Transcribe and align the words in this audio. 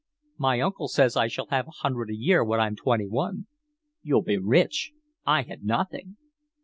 "My 0.39 0.59
uncle 0.61 0.87
says 0.87 1.15
I 1.15 1.27
shall 1.27 1.45
have 1.51 1.67
a 1.67 1.77
hundred 1.77 2.09
a 2.09 2.15
year 2.15 2.43
when 2.43 2.59
I'm 2.59 2.75
twenty 2.75 3.05
one." 3.07 3.45
"You'll 4.01 4.23
be 4.23 4.39
rich. 4.39 4.93
I 5.27 5.43
had 5.43 5.63
nothing." 5.63 6.17